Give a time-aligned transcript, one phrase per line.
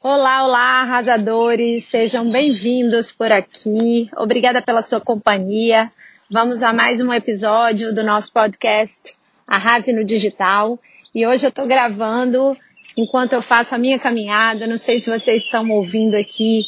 [0.00, 4.08] Olá, olá, arrasadores, sejam bem-vindos por aqui.
[4.16, 5.90] Obrigada pela sua companhia.
[6.30, 10.78] Vamos a mais um episódio do nosso podcast Arrase no Digital.
[11.12, 12.56] E hoje eu estou gravando
[12.96, 14.68] enquanto eu faço a minha caminhada.
[14.68, 16.62] Não sei se vocês estão ouvindo aqui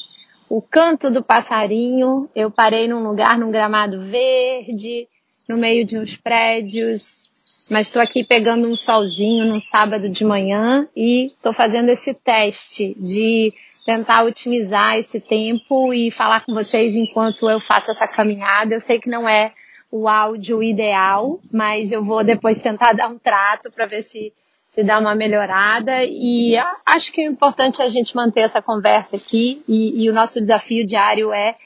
[0.49, 2.29] o canto do passarinho.
[2.35, 5.07] Eu parei num lugar, num gramado verde,
[5.49, 7.30] no meio de uns prédios,
[7.71, 12.95] mas estou aqui pegando um solzinho num sábado de manhã e estou fazendo esse teste
[12.99, 13.55] de
[13.87, 18.75] tentar otimizar esse tempo e falar com vocês enquanto eu faço essa caminhada.
[18.75, 19.53] Eu sei que não é
[19.91, 24.33] o áudio ideal, mas eu vou depois tentar dar um trato para ver se
[24.71, 26.55] se dá uma melhorada e
[26.87, 30.87] acho que é importante a gente manter essa conversa aqui e, e o nosso desafio
[30.87, 31.57] diário é,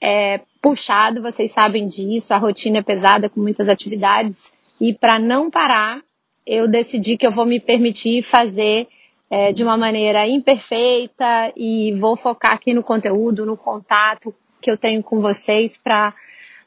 [0.00, 4.50] é puxado, vocês sabem disso, a rotina é pesada com muitas atividades
[4.80, 6.00] e para não parar,
[6.46, 8.88] eu decidi que eu vou me permitir fazer
[9.30, 14.76] é, de uma maneira imperfeita e vou focar aqui no conteúdo, no contato que eu
[14.76, 16.14] tenho com vocês para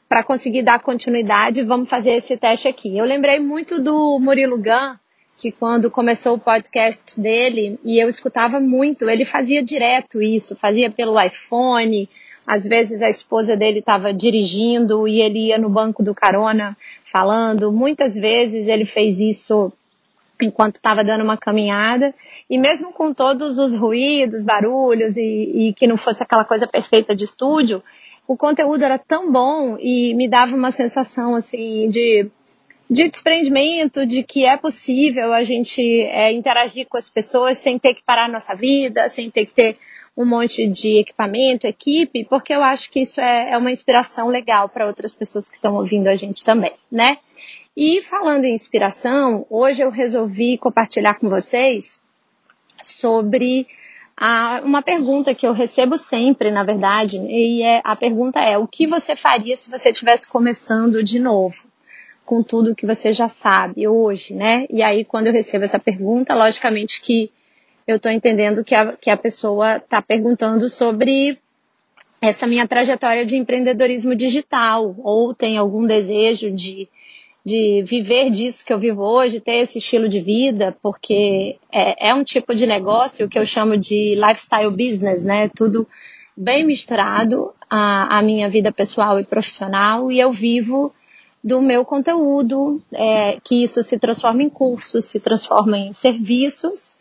[0.08, 2.98] para conseguir dar continuidade, vamos fazer esse teste aqui.
[2.98, 4.94] Eu lembrei muito do Murilo Gun,
[5.40, 10.90] que quando começou o podcast dele, e eu escutava muito, ele fazia direto isso, fazia
[10.90, 12.10] pelo iPhone,
[12.46, 17.72] às vezes a esposa dele estava dirigindo e ele ia no banco do carona falando.
[17.72, 19.72] Muitas vezes ele fez isso
[20.40, 22.14] enquanto estava dando uma caminhada.
[22.50, 27.14] E mesmo com todos os ruídos, barulhos e, e que não fosse aquela coisa perfeita
[27.14, 27.82] de estúdio,
[28.26, 32.28] o conteúdo era tão bom e me dava uma sensação assim de
[32.92, 37.94] de desprendimento, de que é possível a gente é, interagir com as pessoas sem ter
[37.94, 39.78] que parar nossa vida, sem ter que ter
[40.16, 44.68] um monte de equipamento, equipe, porque eu acho que isso é, é uma inspiração legal
[44.68, 47.18] para outras pessoas que estão ouvindo a gente também, né?
[47.76, 51.98] E falando em inspiração, hoje eu resolvi compartilhar com vocês
[52.82, 53.66] sobre
[54.14, 58.68] a, uma pergunta que eu recebo sempre, na verdade, e é, a pergunta é: o
[58.68, 61.70] que você faria se você estivesse começando de novo?
[62.24, 64.66] Com tudo que você já sabe hoje, né?
[64.70, 67.32] E aí, quando eu recebo essa pergunta, logicamente que
[67.86, 71.38] eu estou entendendo que a, que a pessoa está perguntando sobre
[72.20, 76.88] essa minha trajetória de empreendedorismo digital, ou tem algum desejo de,
[77.44, 82.14] de viver disso que eu vivo hoje, ter esse estilo de vida, porque é, é
[82.14, 85.48] um tipo de negócio que eu chamo de lifestyle business, né?
[85.48, 85.86] Tudo
[86.36, 90.94] bem misturado a, a minha vida pessoal e profissional, e eu vivo
[91.42, 96.96] do meu conteúdo, é, que isso se transforma em cursos, se transforma em serviços,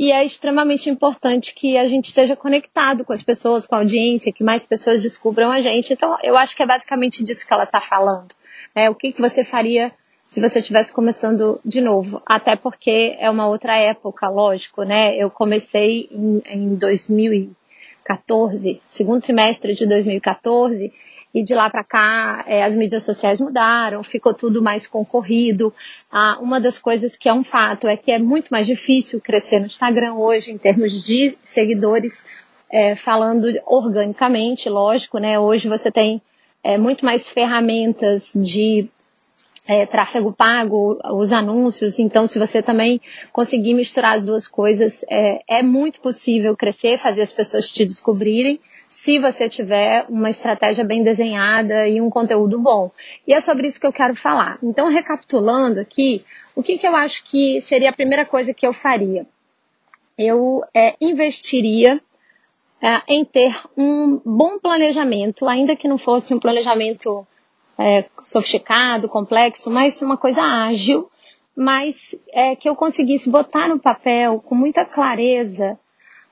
[0.00, 4.32] e é extremamente importante que a gente esteja conectado com as pessoas, com a audiência,
[4.32, 5.92] que mais pessoas descubram a gente.
[5.92, 8.34] Então, eu acho que é basicamente disso que ela está falando.
[8.74, 9.92] É, o que, que você faria
[10.26, 12.22] se você estivesse começando de novo?
[12.24, 15.14] Até porque é uma outra época, lógico, né?
[15.18, 20.94] Eu comecei em, em 2014, segundo semestre de 2014,
[21.34, 25.72] e de lá para cá é, as mídias sociais mudaram, ficou tudo mais concorrido.
[26.10, 29.60] Ah, uma das coisas que é um fato é que é muito mais difícil crescer
[29.60, 32.26] no Instagram hoje em termos de seguidores,
[32.70, 35.38] é, falando organicamente, lógico, né?
[35.38, 36.20] Hoje você tem
[36.62, 38.88] é, muito mais ferramentas de
[39.68, 41.98] é, tráfego pago, os anúncios.
[41.98, 43.00] Então, se você também
[43.32, 48.58] conseguir misturar as duas coisas, é, é muito possível crescer, fazer as pessoas te descobrirem
[48.86, 52.90] se você tiver uma estratégia bem desenhada e um conteúdo bom.
[53.26, 54.58] E é sobre isso que eu quero falar.
[54.62, 56.24] Então, recapitulando aqui,
[56.56, 59.26] o que, que eu acho que seria a primeira coisa que eu faria?
[60.18, 62.00] Eu é, investiria
[62.82, 67.26] é, em ter um bom planejamento, ainda que não fosse um planejamento
[67.80, 71.10] é, sofisticado, complexo, mas uma coisa ágil,
[71.56, 75.76] mas é, que eu conseguisse botar no papel com muita clareza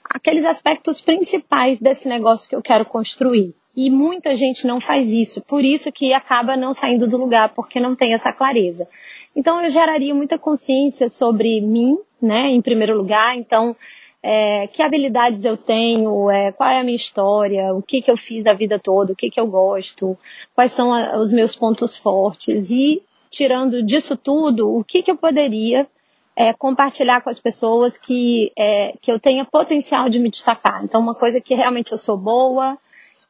[0.04, 3.54] aqueles aspectos principais desse negócio que eu quero construir.
[3.76, 7.78] E muita gente não faz isso, por isso que acaba não saindo do lugar, porque
[7.78, 8.88] não tem essa clareza.
[9.36, 13.36] Então eu geraria muita consciência sobre mim, né, em primeiro lugar.
[13.36, 13.76] Então,
[14.22, 18.16] é, que habilidades eu tenho, é, qual é a minha história, o que, que eu
[18.16, 20.18] fiz da vida toda, o que, que eu gosto,
[20.54, 22.70] quais são a, os meus pontos fortes?
[22.70, 25.86] E tirando disso tudo, o que, que eu poderia
[26.34, 30.84] é, compartilhar com as pessoas que, é, que eu tenha potencial de me destacar.
[30.84, 32.78] Então, uma coisa que realmente eu sou boa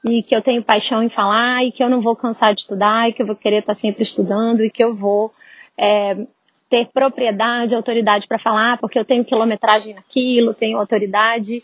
[0.05, 3.09] e que eu tenho paixão em falar e que eu não vou cansar de estudar
[3.09, 5.33] e que eu vou querer estar sempre estudando e que eu vou
[5.77, 6.17] é,
[6.69, 11.63] ter propriedade, autoridade para falar, porque eu tenho quilometragem naquilo, tenho autoridade,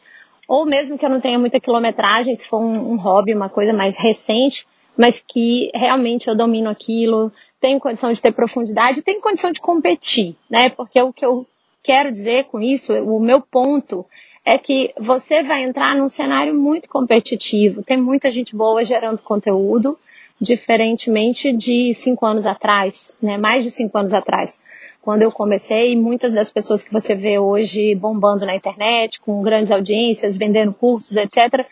[0.49, 3.73] ou mesmo que eu não tenha muita quilometragem, se for um, um hobby, uma coisa
[3.73, 4.67] mais recente,
[4.97, 10.37] mas que realmente eu domino aquilo, tenho condição de ter profundidade, tenho condição de competir,
[10.51, 10.69] né?
[10.69, 11.47] Porque o que eu
[11.83, 14.05] quero dizer com isso, o meu ponto
[14.45, 17.83] é que você vai entrar num cenário muito competitivo.
[17.83, 19.99] Tem muita gente boa gerando conteúdo,
[20.39, 23.39] diferentemente de cinco anos atrás, né?
[23.39, 24.61] Mais de cinco anos atrás.
[25.05, 29.71] Quando eu comecei, muitas das pessoas que você vê hoje bombando na internet, com grandes
[29.71, 31.67] audiências, vendendo cursos, etc.,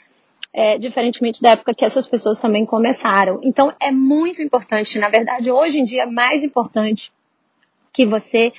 [0.53, 3.41] é, diferentemente da época que essas pessoas também começaram.
[3.43, 7.11] Então, é muito importante, na verdade, hoje em dia, é mais importante
[7.91, 8.53] que você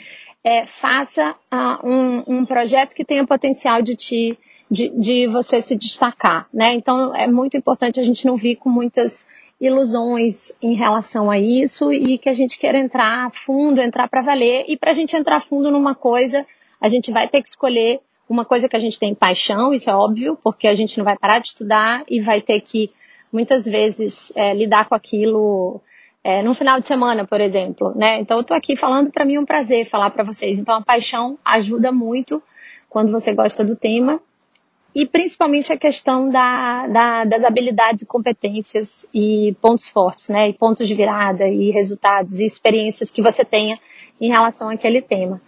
[0.44, 4.40] é, faça uh, um, um, projeto que tenha potencial de te
[4.72, 6.74] de, de, você se destacar, né?
[6.74, 9.28] Então é muito importante a gente não vir com muitas
[9.63, 14.65] ilusões em relação a isso e que a gente queira entrar fundo, entrar para valer.
[14.68, 16.45] E para a gente entrar fundo numa coisa,
[16.81, 19.95] a gente vai ter que escolher uma coisa que a gente tem paixão, isso é
[19.95, 22.92] óbvio, porque a gente não vai parar de estudar e vai ter que
[23.31, 25.80] muitas vezes é, lidar com aquilo
[26.24, 28.19] é, no final de semana, por exemplo, né?
[28.19, 30.60] Então eu estou aqui falando para mim é um prazer falar para vocês.
[30.60, 32.44] Então a paixão ajuda muito
[32.89, 34.19] quando você gosta do tema
[34.95, 40.50] e principalmente a questão da, da, das habilidades e competências e pontos fortes, né?
[40.50, 43.80] E pontos de virada e resultados e experiências que você tenha
[44.22, 45.42] em relação àquele tema.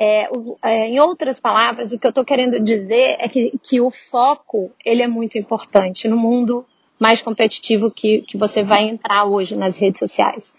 [0.00, 3.80] É, o, é, em outras palavras, o que eu estou querendo dizer é que, que
[3.80, 6.64] o foco ele é muito importante no mundo
[6.98, 10.54] mais competitivo que, que você vai entrar hoje nas redes sociais.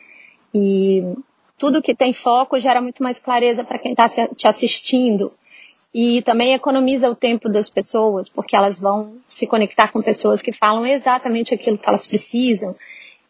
[0.54, 1.04] E
[1.58, 5.30] tudo que tem foco gera muito mais clareza para quem está te assistindo
[5.94, 10.52] e também economiza o tempo das pessoas, porque elas vão se conectar com pessoas que
[10.52, 12.76] falam exatamente aquilo que elas precisam.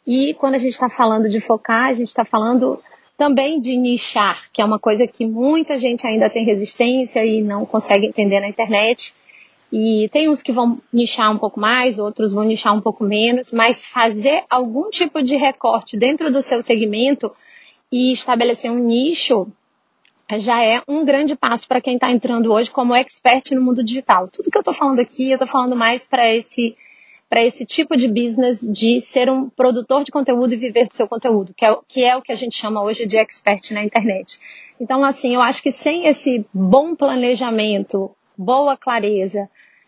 [0.06, 2.82] E quando a gente está falando de focar, a gente está falando
[3.18, 7.66] também de nichar, que é uma coisa que muita gente ainda tem resistência e não
[7.66, 9.14] consegue entender na internet.
[9.72, 13.52] E tem uns que vão nichar um pouco mais, outros vão nichar um pouco menos,
[13.52, 17.32] mas fazer algum tipo de recorte dentro do seu segmento
[17.92, 19.48] e estabelecer um nicho
[20.38, 24.28] já é um grande passo para quem está entrando hoje como expert no mundo digital.
[24.28, 26.78] Tudo que eu estou falando aqui, eu estou falando mais para esse
[27.28, 31.08] para esse tipo de business de ser um produtor de conteúdo e viver do seu
[31.08, 34.40] conteúdo, que é, que é o que a gente chama hoje de expert na internet.
[34.82, 39.48] Então, assim, eu acho que sem esse bom planejamento, boa clareza,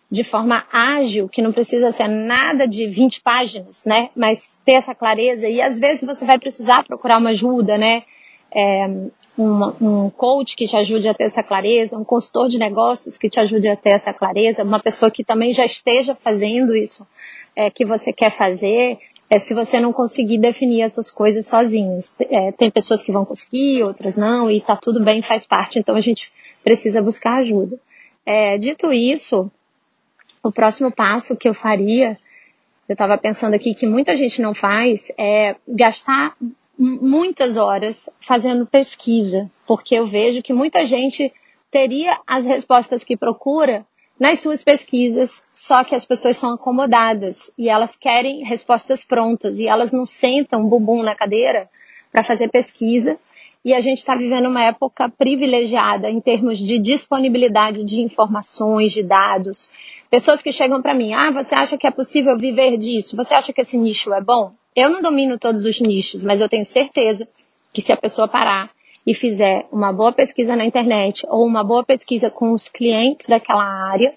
[0.10, 4.12] de forma ágil, que não precisa ser nada de 20 páginas, né?
[4.16, 8.04] Mas ter essa clareza e às vezes você vai precisar procurar uma ajuda, né?
[8.52, 8.86] é,
[9.38, 13.30] uma, um coach que te ajude a ter essa clareza, um consultor de negócios que
[13.30, 17.08] te ajude a ter essa clareza, uma pessoa que também já esteja fazendo isso
[17.56, 19.00] é, que você quer fazer,
[19.30, 22.14] é, se você não conseguir definir essas coisas sozinhos.
[22.30, 25.96] É, tem pessoas que vão conseguir, outras não, e tá tudo bem, faz parte, então
[25.96, 26.32] a gente
[26.64, 27.80] precisa buscar ajuda.
[28.26, 29.50] É, dito isso,
[30.44, 32.18] o próximo passo que eu faria,
[32.88, 36.36] eu estava pensando aqui que muita gente não faz, é gastar
[36.82, 41.32] muitas horas fazendo pesquisa, porque eu vejo que muita gente
[41.70, 43.86] teria as respostas que procura
[44.20, 49.68] nas suas pesquisas, só que as pessoas são acomodadas e elas querem respostas prontas e
[49.68, 51.70] elas não sentam bumbum na cadeira
[52.12, 53.18] para fazer pesquisa.
[53.64, 59.04] E a gente está vivendo uma época privilegiada em termos de disponibilidade de informações, de
[59.04, 59.70] dados.
[60.10, 63.16] Pessoas que chegam para mim, ah, você acha que é possível viver disso?
[63.16, 64.52] Você acha que esse nicho é bom?
[64.76, 67.28] Eu não domino todos os nichos, mas eu tenho certeza
[67.74, 68.72] que se a pessoa parar
[69.06, 73.64] e fizer uma boa pesquisa na internet ou uma boa pesquisa com os clientes daquela
[73.64, 74.14] área,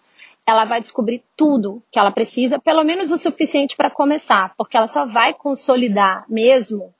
[0.46, 4.86] ela vai descobrir tudo que ela precisa, pelo menos o suficiente para começar, porque ela
[4.86, 6.92] só vai consolidar mesmo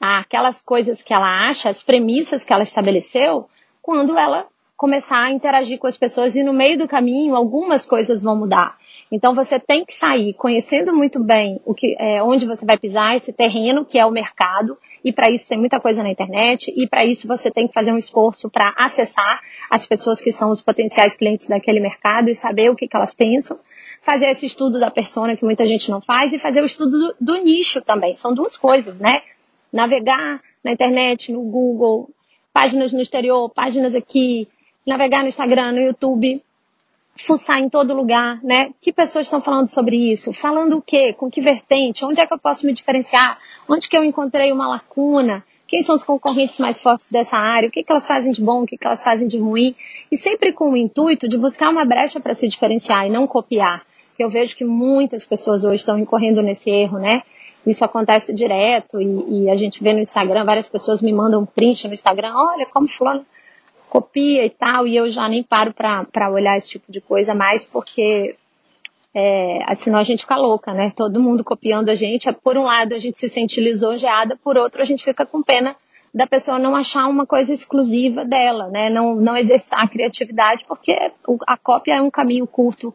[0.00, 3.48] aquelas coisas que ela acha, as premissas que ela estabeleceu,
[3.80, 8.20] quando ela começar a interagir com as pessoas e no meio do caminho algumas coisas
[8.20, 8.76] vão mudar.
[9.14, 13.14] Então você tem que sair conhecendo muito bem o que, é, onde você vai pisar,
[13.14, 16.88] esse terreno que é o mercado, e para isso tem muita coisa na internet, e
[16.88, 19.40] para isso você tem que fazer um esforço para acessar
[19.70, 23.14] as pessoas que são os potenciais clientes daquele mercado e saber o que, que elas
[23.14, 23.56] pensam,
[24.02, 27.14] fazer esse estudo da persona que muita gente não faz e fazer o estudo do,
[27.20, 28.16] do nicho também.
[28.16, 29.22] São duas coisas, né?
[29.72, 32.10] Navegar na internet, no Google,
[32.52, 34.48] páginas no exterior, páginas aqui,
[34.84, 36.42] navegar no Instagram, no YouTube,
[37.16, 38.70] fuçar em todo lugar, né?
[38.80, 40.32] Que pessoas estão falando sobre isso?
[40.32, 41.12] Falando o quê?
[41.12, 42.04] Com que vertente?
[42.04, 43.38] Onde é que eu posso me diferenciar?
[43.68, 45.44] Onde que eu encontrei uma lacuna?
[45.66, 47.68] Quem são os concorrentes mais fortes dessa área?
[47.68, 48.62] O que, que elas fazem de bom?
[48.62, 49.74] O que, que elas fazem de ruim?
[50.10, 53.82] E sempre com o intuito de buscar uma brecha para se diferenciar e não copiar.
[54.16, 57.22] Que eu vejo que muitas pessoas hoje estão incorrendo nesse erro, né?
[57.66, 61.46] Isso acontece direto e, e a gente vê no Instagram, várias pessoas me mandam um
[61.46, 63.24] print no Instagram, olha como fulano
[63.94, 67.64] copia e tal, e eu já nem paro para olhar esse tipo de coisa mais,
[67.64, 68.34] porque
[69.14, 70.92] é, senão a gente fica louca, né?
[70.96, 72.30] Todo mundo copiando a gente.
[72.32, 75.76] Por um lado a gente se sente lisonjeada, por outro a gente fica com pena
[76.12, 78.90] da pessoa não achar uma coisa exclusiva dela, né?
[78.90, 81.12] Não, não exercitar a criatividade, porque
[81.46, 82.92] a cópia é um caminho curto,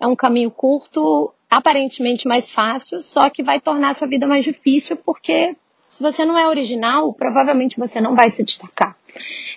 [0.00, 4.44] é um caminho curto, aparentemente mais fácil, só que vai tornar a sua vida mais
[4.44, 5.54] difícil, porque
[5.88, 8.96] se você não é original, provavelmente você não vai se destacar.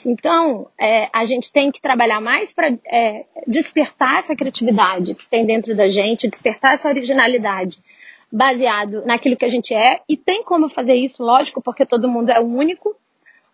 [0.06, 5.46] Então, é, a gente tem que trabalhar mais para é, despertar essa criatividade que tem
[5.46, 7.78] dentro da gente, despertar essa originalidade
[8.32, 12.32] baseado naquilo que a gente é, e tem como fazer isso, lógico, porque todo mundo
[12.32, 12.96] é único,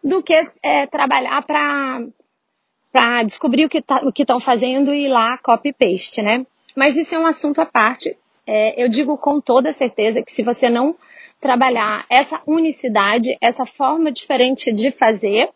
[0.04, 6.22] do que é, trabalhar para descobrir o que tá, estão fazendo e ir lá copy-paste,
[6.22, 6.46] né?
[6.76, 8.16] Mas isso é um assunto à parte.
[8.48, 10.96] É, eu digo com toda certeza que se você não
[11.42, 15.50] trabalhar essa unicidade, essa forma diferente de fazer,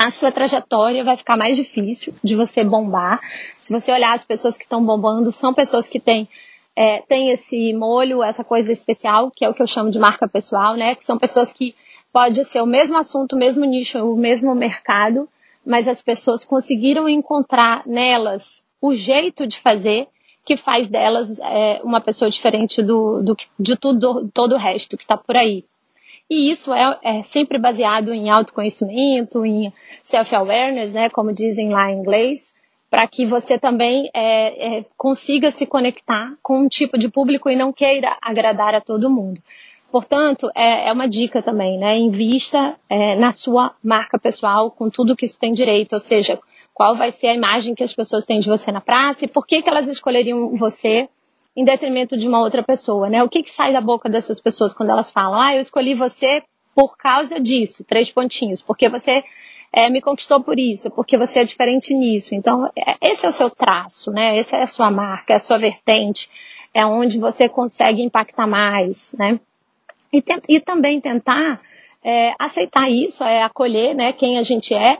[0.00, 3.20] a sua trajetória vai ficar mais difícil de você bombar.
[3.58, 6.26] Se você olhar as pessoas que estão bombando, são pessoas que têm
[6.74, 10.26] é, têm esse molho, essa coisa especial, que é o que eu chamo de marca
[10.26, 10.94] pessoal, né?
[10.94, 11.74] Que são pessoas que
[12.10, 15.28] pode ser o mesmo assunto, o mesmo nicho, o mesmo mercado,
[15.66, 20.08] mas as pessoas conseguiram encontrar nelas o jeito de fazer
[20.46, 25.04] que faz delas é, uma pessoa diferente do, do de tudo, todo o resto que
[25.04, 25.62] está por aí.
[26.30, 29.72] E isso é, é, sempre baseado em autoconhecimento, em
[30.04, 32.54] self-awareness, né, como dizem lá em inglês,
[32.88, 37.56] para que você também é, é, consiga se conectar com um tipo de público e
[37.56, 39.40] não queira agradar a todo mundo.
[39.90, 41.98] Portanto, é, é uma dica também, né?
[41.98, 46.38] Invista é, na sua marca pessoal com tudo que isso tem direito, ou seja,
[46.72, 49.44] qual vai ser a imagem que as pessoas têm de você na praça e por
[49.44, 51.08] que, que elas escolheriam você
[51.56, 53.22] em detrimento de uma outra pessoa, né?
[53.22, 56.42] O que, que sai da boca dessas pessoas quando elas falam, ah, eu escolhi você
[56.74, 59.24] por causa disso, três pontinhos, porque você
[59.72, 62.34] é, me conquistou por isso, porque você é diferente nisso.
[62.34, 64.38] Então, é, esse é o seu traço, né?
[64.38, 66.30] Essa é a sua marca, é a sua vertente,
[66.72, 69.38] é onde você consegue impactar mais, né?
[70.12, 71.60] E, e também tentar
[72.02, 74.98] é, aceitar isso, é acolher né, quem a gente é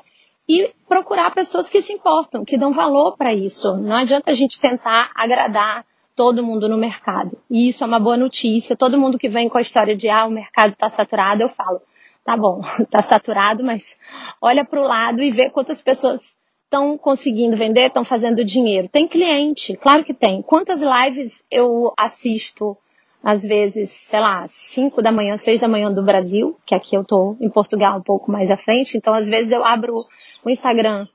[0.48, 3.76] e procurar pessoas que se importam, que dão valor para isso.
[3.76, 5.84] Não adianta a gente tentar agradar
[6.20, 7.34] todo mundo no mercado.
[7.50, 8.76] E isso é uma boa notícia.
[8.76, 11.80] Todo mundo que vem com a história de ah, o mercado está saturado, eu falo,
[12.22, 13.96] tá bom, está saturado, mas
[14.38, 18.86] olha para o lado e vê quantas pessoas estão conseguindo vender, estão fazendo dinheiro.
[18.86, 20.42] Tem cliente, claro que tem.
[20.42, 22.76] Quantas lives eu assisto
[23.24, 27.02] às vezes, sei lá, 5 da manhã, 6 da manhã do Brasil, que aqui eu
[27.02, 30.04] tô em Portugal um pouco mais à frente, então às vezes eu abro
[30.44, 31.06] o Instagram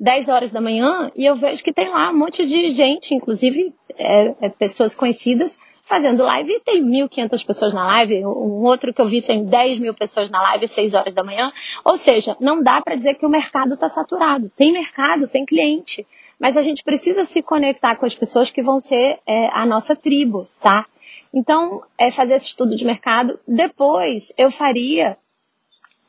[0.00, 3.74] 10 horas da manhã e eu vejo que tem lá um monte de gente, inclusive
[3.98, 6.50] é, é, pessoas conhecidas, fazendo live.
[6.50, 10.30] E tem 1.500 pessoas na live, um outro que eu vi tem 10 mil pessoas
[10.30, 11.52] na live 6 horas da manhã,
[11.84, 16.06] ou seja, não dá para dizer que o mercado está saturado, tem mercado, tem cliente,
[16.38, 19.94] mas a gente precisa se conectar com as pessoas que vão ser é, a nossa
[19.94, 20.86] tribo, tá?
[21.32, 23.38] Então, é fazer esse estudo de mercado.
[23.46, 25.16] Depois, eu faria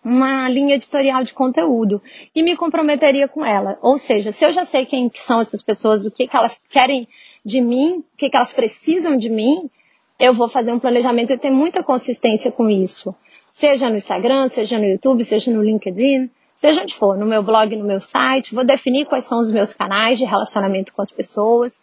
[0.03, 2.01] uma linha editorial de conteúdo
[2.35, 3.77] e me comprometeria com ela.
[3.81, 7.07] Ou seja, se eu já sei quem são essas pessoas, o que, que elas querem
[7.45, 9.69] de mim, o que, que elas precisam de mim,
[10.19, 13.13] eu vou fazer um planejamento e ter muita consistência com isso.
[13.51, 17.75] Seja no Instagram, seja no YouTube, seja no LinkedIn, seja onde for, no meu blog,
[17.75, 21.79] no meu site, vou definir quais são os meus canais de relacionamento com as pessoas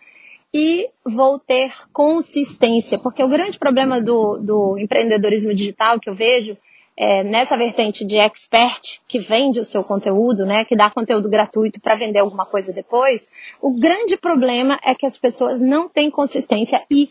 [0.54, 6.56] e vou ter consistência, porque o grande problema do, do empreendedorismo digital que eu vejo
[7.00, 11.80] é, nessa vertente de expert que vende o seu conteúdo, né, que dá conteúdo gratuito
[11.80, 13.30] para vender alguma coisa depois,
[13.62, 17.08] o grande problema é que as pessoas não têm consistência e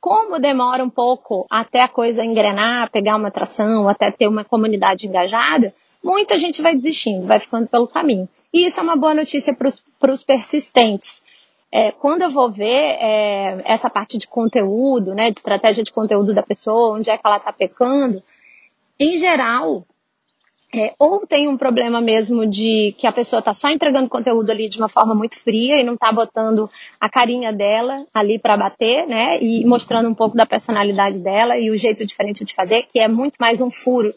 [0.00, 5.08] como demora um pouco até a coisa engrenar, pegar uma atração, até ter uma comunidade
[5.08, 8.28] engajada, muita gente vai desistindo, vai ficando pelo caminho.
[8.54, 11.26] E isso é uma boa notícia para os persistentes
[11.72, 12.64] é, quando eu vou ver
[13.00, 17.26] é, essa parte de conteúdo, né, de estratégia de conteúdo da pessoa, onde é que
[17.26, 18.16] ela está pecando,
[18.98, 19.82] em geral,
[20.74, 24.68] é, ou tem um problema mesmo de que a pessoa está só entregando conteúdo ali
[24.68, 26.68] de uma forma muito fria e não está botando
[27.00, 31.70] a carinha dela ali para bater, né, e mostrando um pouco da personalidade dela e
[31.70, 34.12] o jeito diferente de fazer, que é muito mais um furo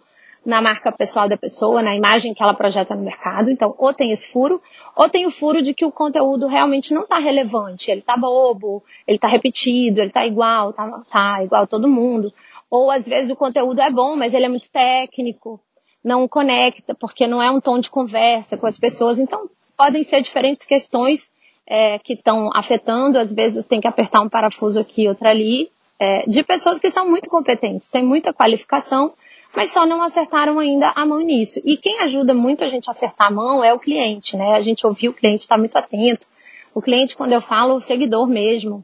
[0.45, 3.51] na marca pessoal da pessoa, na imagem que ela projeta no mercado.
[3.51, 4.61] Então, ou tem esse furo,
[4.95, 8.83] ou tem o furo de que o conteúdo realmente não está relevante, ele está bobo,
[9.07, 12.33] ele está repetido, ele está igual, tá, tá igual todo mundo.
[12.69, 15.59] Ou às vezes o conteúdo é bom, mas ele é muito técnico,
[16.03, 19.19] não conecta, porque não é um tom de conversa com as pessoas.
[19.19, 21.31] Então, podem ser diferentes questões
[21.67, 26.23] é, que estão afetando, às vezes tem que apertar um parafuso aqui, outro ali, é,
[26.25, 29.11] de pessoas que são muito competentes, têm muita qualificação,
[29.55, 31.59] mas só não acertaram ainda a mão nisso.
[31.65, 34.53] E quem ajuda muito a gente a acertar a mão é o cliente, né?
[34.53, 36.27] A gente ouviu o cliente, está muito atento.
[36.73, 38.83] O cliente, quando eu falo, o seguidor mesmo.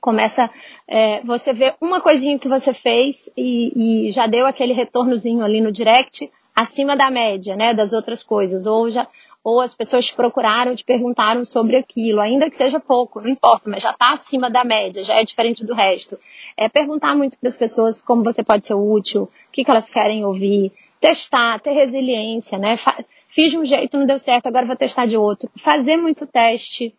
[0.00, 0.50] Começa,
[0.88, 5.60] é, você vê uma coisinha que você fez e, e já deu aquele retornozinho ali
[5.60, 9.06] no direct, acima da média, né, das outras coisas, ou já
[9.44, 13.68] ou as pessoas te procuraram, te perguntaram sobre aquilo, ainda que seja pouco, não importa,
[13.68, 16.18] mas já está acima da média, já é diferente do resto.
[16.56, 19.90] É perguntar muito para as pessoas como você pode ser útil, o que, que elas
[19.90, 22.78] querem ouvir, testar, ter resiliência, né?
[23.26, 25.50] Fiz de um jeito, não deu certo, agora vou testar de outro.
[25.56, 26.94] Fazer muito teste,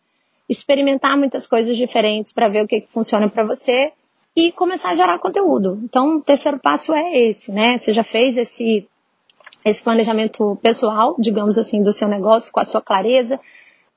[0.50, 3.92] experimentar muitas coisas diferentes para ver o que, que funciona para você
[4.36, 5.80] e começar a gerar conteúdo.
[5.84, 7.78] Então, o terceiro passo é esse, né?
[7.78, 8.88] Você já fez esse
[9.66, 13.40] esse planejamento pessoal, digamos assim, do seu negócio, com a sua clareza,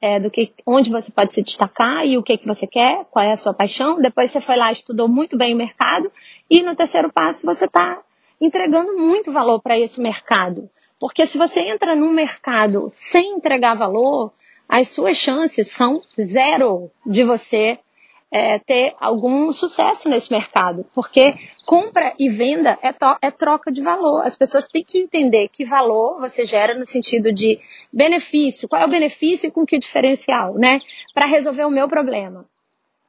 [0.00, 3.24] é, do que, onde você pode se destacar e o que, que você quer, qual
[3.24, 4.00] é a sua paixão.
[4.00, 6.10] Depois você foi lá, estudou muito bem o mercado
[6.48, 8.00] e no terceiro passo você está
[8.40, 10.70] entregando muito valor para esse mercado.
[11.00, 14.32] Porque se você entra num mercado sem entregar valor,
[14.68, 17.78] as suas chances são zero de você
[18.30, 22.90] é, ter algum sucesso nesse mercado, porque compra e venda é,
[23.22, 24.22] é, troca de valor.
[24.22, 27.58] As pessoas têm que entender que valor você gera no sentido de
[27.92, 30.80] benefício, qual é o benefício e com que diferencial, né?
[31.14, 32.44] Para resolver o meu problema.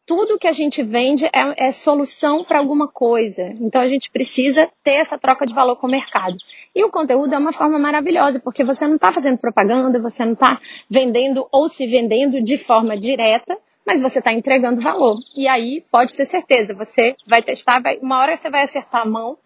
[0.07, 3.53] Tudo que a gente vende é, é solução para alguma coisa.
[3.59, 6.37] Então a gente precisa ter essa troca de valor com o mercado.
[6.73, 10.31] E o conteúdo é uma forma maravilhosa, porque você não está fazendo propaganda, você não
[10.31, 15.17] está vendendo ou se vendendo de forma direta, mas você está entregando valor.
[15.35, 19.09] E aí, pode ter certeza, você vai testar, vai, uma hora você vai acertar a
[19.09, 19.37] mão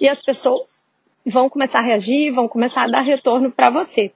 [0.00, 0.78] e as pessoas
[1.26, 4.12] vão começar a reagir, vão começar a dar retorno para você.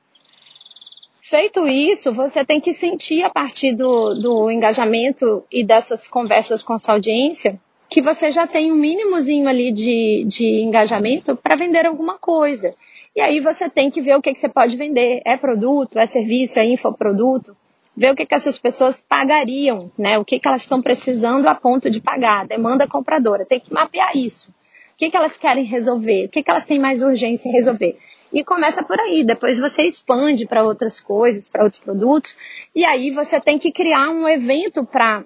[1.31, 6.73] Feito isso, você tem que sentir a partir do, do engajamento e dessas conversas com
[6.73, 7.57] a sua audiência
[7.89, 12.75] que você já tem um mínimozinho ali de, de engajamento para vender alguma coisa.
[13.15, 15.23] E aí você tem que ver o que, que você pode vender.
[15.25, 17.57] É produto, é serviço, é infoproduto
[17.97, 20.19] ver o que, que essas pessoas pagariam, né?
[20.19, 23.47] O que, que elas estão precisando a ponto de pagar, demanda compradora.
[23.47, 24.51] Tem que mapear isso.
[24.51, 24.55] O
[24.99, 26.27] que, que elas querem resolver?
[26.27, 27.97] O que, que elas têm mais urgência em resolver?
[28.33, 29.25] E começa por aí.
[29.25, 32.37] Depois você expande para outras coisas, para outros produtos.
[32.75, 35.25] E aí você tem que criar um evento para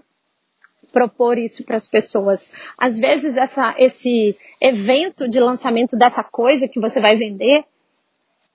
[0.93, 2.51] propor isso para as pessoas.
[2.79, 7.65] Às vezes essa, esse evento de lançamento dessa coisa que você vai vender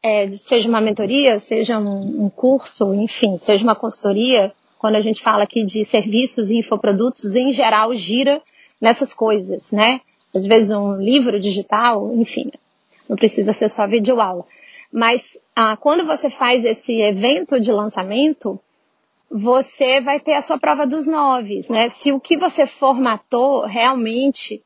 [0.02, 5.22] é, seja uma mentoria, seja um, um, curso, enfim, seja uma consultoria, quando a gente
[5.22, 8.42] fala aqui de serviços e infoprodutos, em geral gira
[8.80, 10.00] nessas coisas, né?
[10.34, 12.50] Às vezes um livro digital, enfim,
[13.10, 14.46] não precisa ser só videoaula.
[14.94, 18.60] Mas ah, quando você faz esse evento de lançamento,
[19.30, 21.90] você vai ter a sua prova dos nove, né?
[21.90, 24.62] Se o que você formatou realmente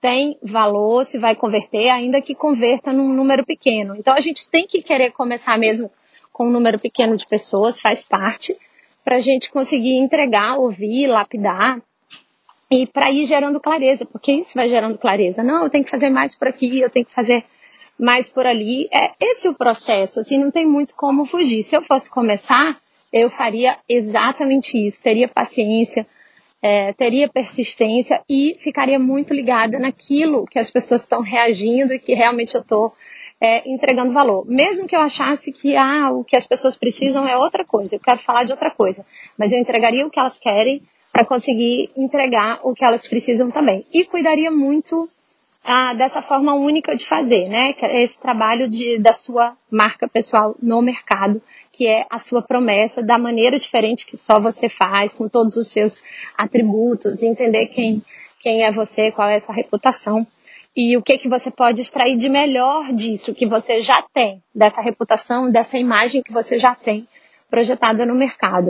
[0.00, 3.96] tem valor, se vai converter, ainda que converta num número pequeno.
[3.96, 5.90] Então a gente tem que querer começar mesmo
[6.32, 8.56] com um número pequeno de pessoas, faz parte,
[9.04, 11.80] para a gente conseguir entregar, ouvir, lapidar
[12.70, 15.42] e para ir gerando clareza, porque isso vai gerando clareza.
[15.42, 17.44] Não, eu tenho que fazer mais por aqui, eu tenho que fazer
[17.98, 18.88] mais por ali.
[18.92, 21.62] É esse o processo, assim, não tem muito como fugir.
[21.62, 22.78] Se eu fosse começar,
[23.12, 26.06] eu faria exatamente isso, teria paciência,
[26.62, 32.14] é, teria persistência e ficaria muito ligada naquilo que as pessoas estão reagindo e que
[32.14, 32.92] realmente eu estou
[33.40, 34.44] é, entregando valor.
[34.46, 38.00] Mesmo que eu achasse que ah, o que as pessoas precisam é outra coisa, eu
[38.00, 39.04] quero falar de outra coisa,
[39.38, 40.80] mas eu entregaria o que elas querem
[41.12, 43.84] para conseguir entregar o que elas precisam também.
[43.92, 45.08] E cuidaria muito
[45.66, 47.74] ah, dessa forma única de fazer, né?
[47.82, 53.02] É esse trabalho de, da sua marca pessoal no mercado, que é a sua promessa
[53.02, 56.02] da maneira diferente que só você faz, com todos os seus
[56.38, 58.00] atributos, entender quem,
[58.40, 60.26] quem é você, qual é a sua reputação
[60.76, 64.80] e o que que você pode extrair de melhor disso que você já tem, dessa
[64.80, 67.08] reputação, dessa imagem que você já tem
[67.50, 68.68] projetada no mercado.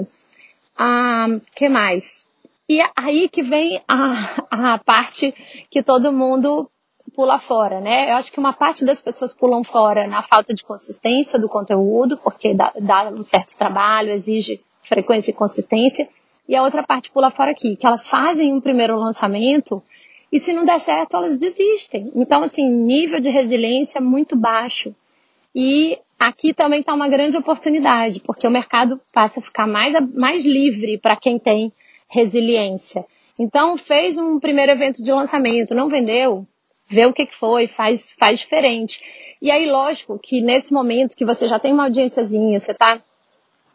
[0.79, 2.27] Ah, que mais?
[2.69, 5.35] E aí que vem a, a parte
[5.71, 6.67] que todo mundo
[7.15, 8.11] pula fora, né?
[8.11, 12.17] Eu acho que uma parte das pessoas pulam fora na falta de consistência do conteúdo,
[12.19, 16.09] porque dá, dá um certo trabalho, exige frequência e consistência.
[16.49, 19.83] E a outra parte pula fora aqui, que elas fazem um primeiro lançamento
[20.31, 22.11] e se não der certo, elas desistem.
[22.15, 24.95] Então, assim, nível de resiliência muito baixo.
[25.55, 30.45] E aqui também está uma grande oportunidade, porque o mercado passa a ficar mais, mais
[30.45, 31.73] livre para quem tem
[32.09, 33.07] resiliência.
[33.39, 36.47] Então, fez um primeiro evento de lançamento, não vendeu,
[36.89, 39.01] vê o que, foi, faz, faz diferente.
[39.41, 43.01] E aí, lógico que nesse momento que você já tem uma audiênciazinha, você está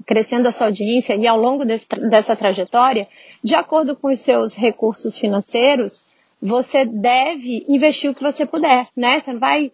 [0.05, 3.07] crescendo a sua audiência e ao longo desse, dessa trajetória,
[3.43, 6.05] de acordo com os seus recursos financeiros,
[6.41, 9.19] você deve investir o que você puder, né?
[9.19, 9.71] Você não vai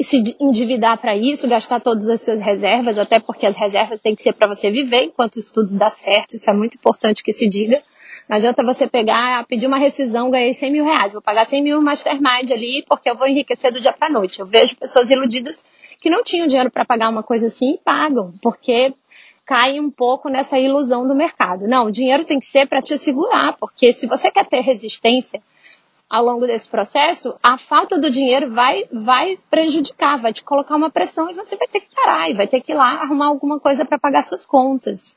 [0.00, 4.22] se endividar para isso, gastar todas as suas reservas, até porque as reservas têm que
[4.22, 7.48] ser para você viver enquanto o estudo dá certo, isso é muito importante que se
[7.48, 7.82] diga.
[8.28, 11.82] Não adianta você pegar, pedir uma rescisão, ganhei 100 mil reais, vou pagar 100 mil
[11.82, 14.40] mastermind ali porque eu vou enriquecer do dia para noite.
[14.40, 15.64] Eu vejo pessoas iludidas
[16.00, 18.94] que não tinham dinheiro para pagar uma coisa assim e pagam, porque
[19.44, 21.68] cai um pouco nessa ilusão do mercado.
[21.68, 25.42] Não, o dinheiro tem que ser para te segurar, porque se você quer ter resistência
[26.08, 30.90] ao longo desse processo, a falta do dinheiro vai, vai prejudicar, vai te colocar uma
[30.90, 33.58] pressão e você vai ter que parar e vai ter que ir lá arrumar alguma
[33.58, 35.16] coisa para pagar suas contas.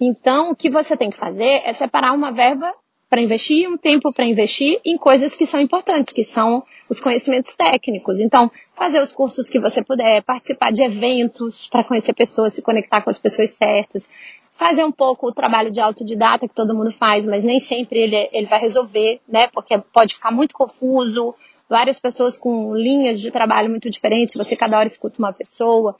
[0.00, 2.72] Então, o que você tem que fazer é separar uma verba
[3.08, 7.54] para investir, um tempo para investir em coisas que são importantes, que são os conhecimentos
[7.54, 8.18] técnicos.
[8.18, 13.00] Então, fazer os cursos que você puder, participar de eventos para conhecer pessoas, se conectar
[13.00, 14.08] com as pessoas certas,
[14.50, 18.28] fazer um pouco o trabalho de autodidata que todo mundo faz, mas nem sempre ele,
[18.32, 19.48] ele vai resolver, né?
[19.52, 21.34] Porque pode ficar muito confuso,
[21.68, 25.96] várias pessoas com linhas de trabalho muito diferentes, você cada hora escuta uma pessoa.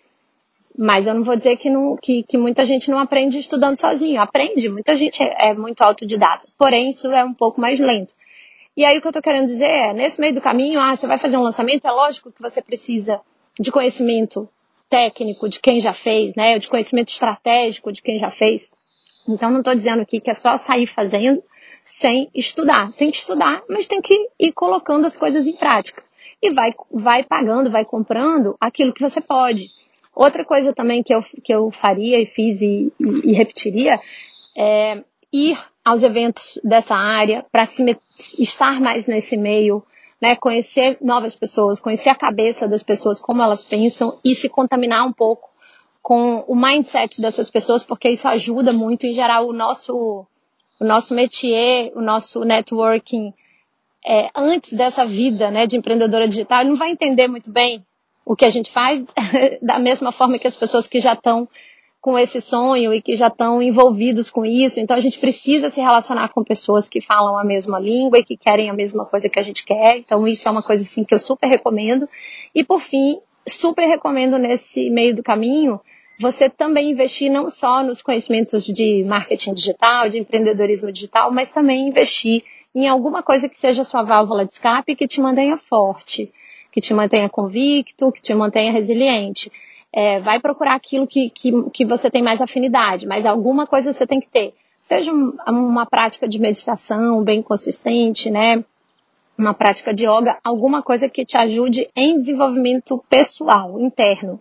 [0.78, 4.20] Mas eu não vou dizer que, não, que, que muita gente não aprende estudando sozinho.
[4.20, 6.46] Aprende, muita gente é, é muito autodidata.
[6.58, 8.14] Porém, isso é um pouco mais lento.
[8.76, 11.06] E aí o que eu estou querendo dizer é, nesse meio do caminho, ah, você
[11.06, 13.20] vai fazer um lançamento, é lógico que você precisa
[13.58, 14.46] de conhecimento
[14.90, 16.58] técnico de quem já fez, né?
[16.58, 18.70] De conhecimento estratégico de quem já fez.
[19.26, 21.42] Então não estou dizendo aqui que é só sair fazendo
[21.86, 22.92] sem estudar.
[22.98, 26.04] Tem que estudar, mas tem que ir colocando as coisas em prática.
[26.42, 29.70] E vai, vai pagando, vai comprando aquilo que você pode.
[30.16, 34.00] Outra coisa também que eu, que eu faria e fiz e, e, e repetiria
[34.56, 37.64] é ir aos eventos dessa área para
[38.38, 39.84] estar mais nesse meio,
[40.20, 45.06] né, conhecer novas pessoas, conhecer a cabeça das pessoas, como elas pensam e se contaminar
[45.06, 45.50] um pouco
[46.00, 50.26] com o mindset dessas pessoas, porque isso ajuda muito em gerar o nosso,
[50.80, 53.34] o nosso métier, o nosso networking.
[54.02, 57.84] É, antes dessa vida né, de empreendedora digital, não vai entender muito bem
[58.26, 59.04] o que a gente faz
[59.62, 61.48] da mesma forma que as pessoas que já estão
[62.00, 64.78] com esse sonho e que já estão envolvidos com isso.
[64.78, 68.36] Então a gente precisa se relacionar com pessoas que falam a mesma língua e que
[68.36, 69.96] querem a mesma coisa que a gente quer.
[69.98, 72.08] Então isso é uma coisa assim que eu super recomendo.
[72.54, 75.80] E por fim, super recomendo nesse meio do caminho
[76.18, 81.88] você também investir não só nos conhecimentos de marketing digital, de empreendedorismo digital, mas também
[81.88, 82.42] investir
[82.74, 86.32] em alguma coisa que seja sua válvula de escape e que te mantenha forte,
[86.76, 89.50] que te mantenha convicto, que te mantenha resiliente
[89.96, 94.06] é, vai procurar aquilo que, que, que você tem mais afinidade, mas alguma coisa você
[94.06, 94.52] tem que ter.
[94.82, 98.62] Seja uma prática de meditação bem consistente, né?
[99.38, 104.38] Uma prática de yoga, alguma coisa que te ajude em desenvolvimento pessoal, interno.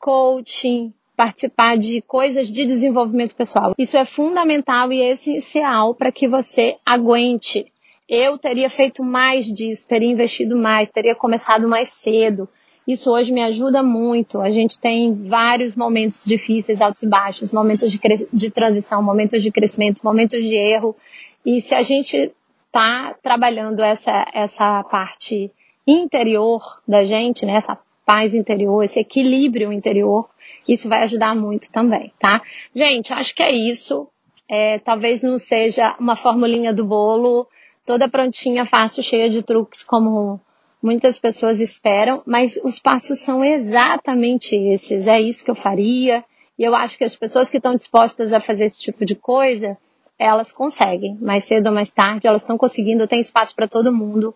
[0.00, 3.74] Coaching, participar de coisas de desenvolvimento pessoal.
[3.76, 7.70] Isso é fundamental e essencial para que você aguente.
[8.08, 12.48] Eu teria feito mais disso, teria investido mais, teria começado mais cedo.
[12.86, 14.40] Isso hoje me ajuda muito.
[14.40, 18.00] A gente tem vários momentos difíceis, altos e baixos, momentos de,
[18.32, 20.96] de transição, momentos de crescimento, momentos de erro.
[21.44, 22.32] E se a gente
[22.66, 25.52] está trabalhando essa, essa parte
[25.86, 30.26] interior da gente, né, essa paz interior, esse equilíbrio interior,
[30.66, 32.40] isso vai ajudar muito também, tá?
[32.74, 34.08] Gente, acho que é isso.
[34.48, 37.46] É, talvez não seja uma formulinha do bolo
[37.88, 40.38] toda prontinha, fácil, cheia de truques como
[40.82, 45.06] muitas pessoas esperam, mas os passos são exatamente esses.
[45.06, 46.22] É isso que eu faria.
[46.58, 49.78] E eu acho que as pessoas que estão dispostas a fazer esse tipo de coisa,
[50.18, 51.16] elas conseguem.
[51.18, 54.34] Mais cedo ou mais tarde, elas estão conseguindo, tem espaço para todo mundo.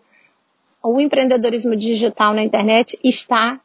[0.81, 3.61] O empreendedorismo digital na internet está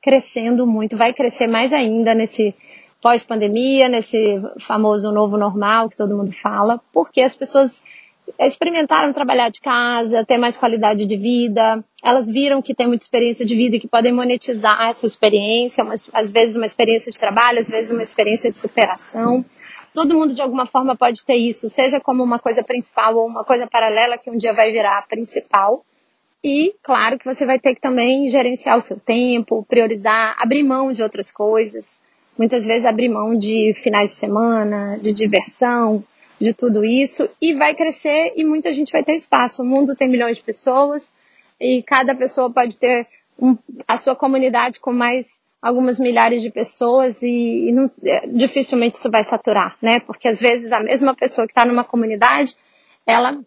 [0.00, 2.54] crescendo muito, vai crescer mais ainda nesse
[3.00, 7.82] pós-pandemia, nesse famoso novo normal que todo mundo fala, porque as pessoas
[8.38, 13.44] experimentaram trabalhar de casa, ter mais qualidade de vida, elas viram que tem muita experiência
[13.44, 17.68] de vida e que podem monetizar essa experiência, às vezes uma experiência de trabalho, às
[17.68, 19.44] vezes uma experiência de superação.
[19.94, 23.44] Todo mundo de alguma forma pode ter isso, seja como uma coisa principal ou uma
[23.44, 25.84] coisa paralela que um dia vai virar principal.
[26.42, 30.92] E claro que você vai ter que também gerenciar o seu tempo, priorizar, abrir mão
[30.92, 32.00] de outras coisas.
[32.36, 36.02] Muitas vezes abrir mão de finais de semana, de diversão,
[36.42, 39.62] de tudo isso e vai crescer e muita gente vai ter espaço.
[39.62, 41.08] O mundo tem milhões de pessoas
[41.60, 43.06] e cada pessoa pode ter
[43.38, 48.96] um, a sua comunidade com mais algumas milhares de pessoas e, e não, é, dificilmente
[48.96, 50.00] isso vai saturar, né?
[50.00, 52.56] Porque às vezes a mesma pessoa que está numa comunidade,
[53.06, 53.38] ela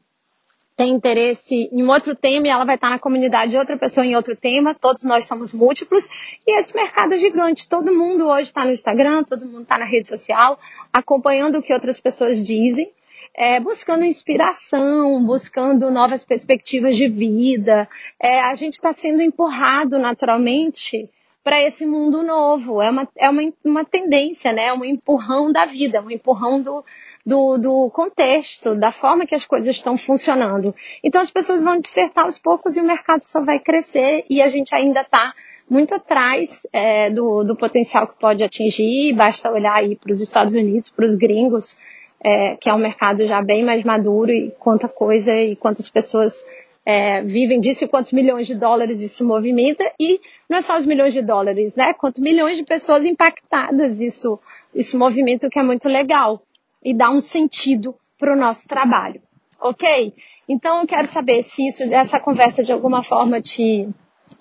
[0.75, 4.15] tem interesse em outro tema e ela vai estar na comunidade de outra pessoa em
[4.15, 6.05] outro tema, todos nós somos múltiplos,
[6.45, 7.67] e esse mercado é gigante.
[7.67, 10.59] Todo mundo hoje está no Instagram, todo mundo está na rede social,
[10.91, 12.91] acompanhando o que outras pessoas dizem,
[13.33, 17.87] é, buscando inspiração, buscando novas perspectivas de vida.
[18.21, 21.09] É, a gente está sendo empurrado naturalmente
[21.43, 22.81] para esse mundo novo.
[22.81, 24.67] É uma, é uma, uma tendência, né?
[24.67, 26.83] É um empurrão da vida, um empurrão do,
[27.25, 30.75] do, do contexto, da forma que as coisas estão funcionando.
[31.03, 34.49] Então as pessoas vão despertar aos poucos e o mercado só vai crescer e a
[34.49, 35.33] gente ainda está
[35.67, 39.13] muito atrás é, do, do potencial que pode atingir.
[39.15, 41.75] Basta olhar aí para os Estados Unidos, para os gringos,
[42.23, 46.45] é, que é um mercado já bem mais maduro e quanta coisa e quantas pessoas
[46.85, 49.91] é, vivem disso e quantos milhões de dólares isso movimenta.
[49.99, 51.95] E não é só os milhões de dólares, né?
[51.95, 54.39] Quanto milhões de pessoas impactadas isso,
[54.75, 56.39] isso movimenta, o que é muito legal
[56.85, 59.19] e dá um sentido para o nosso trabalho.
[59.59, 60.13] Ok?
[60.47, 63.89] Então eu quero saber se isso, essa conversa de alguma forma te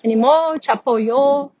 [0.03, 1.51] animou, te apoiou.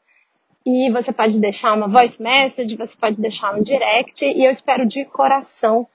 [0.63, 4.23] E você pode deixar uma voice message, você pode deixar um direct.
[4.23, 5.87] E eu espero de coração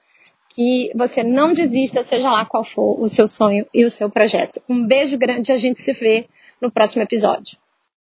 [0.49, 4.61] que você não desista, seja lá qual for o seu sonho e o seu projeto.
[4.67, 6.27] Um beijo grande e a gente se vê
[6.61, 7.57] no próximo episódio.